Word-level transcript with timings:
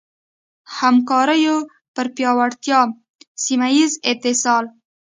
همکاریو 0.77 1.55
پر 1.95 2.05
پیاوړتیا، 2.15 2.81
سيمهييز 3.43 3.91
اتصال 4.11 4.65